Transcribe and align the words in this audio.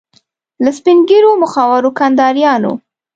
له 0.63 0.71
سپین 0.77 0.97
ږیرو 1.09 1.31
مخورو 1.41 1.89
کنداریانو. 1.99 2.73